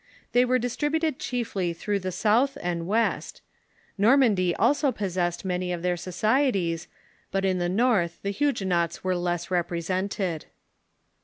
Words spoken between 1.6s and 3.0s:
through the south and